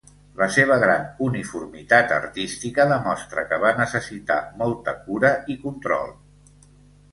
La 0.41 0.45
seva 0.53 0.77
gran 0.83 1.03
uniformitat 1.25 2.13
artística 2.15 2.87
demostra 2.93 3.45
que 3.53 3.61
va 3.67 3.75
necessitar 3.83 4.41
molta 4.65 4.97
cura 5.07 5.35
i 5.57 5.61
control. 5.69 6.19